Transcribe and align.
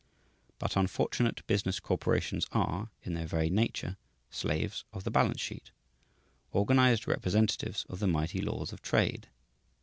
But 0.57 0.75
unfortunate 0.77 1.45
business 1.45 1.79
corporations 1.79 2.47
are, 2.51 2.89
in 3.03 3.13
their 3.13 3.27
very 3.27 3.51
nature, 3.51 3.97
slaves 4.31 4.83
of 4.91 5.03
the 5.03 5.11
balance 5.11 5.39
sheet, 5.39 5.69
organized 6.51 7.07
representatives 7.07 7.85
of 7.87 7.99
the 7.99 8.07
mighty 8.07 8.41
laws 8.41 8.73
of 8.73 8.81
trade. 8.81 9.27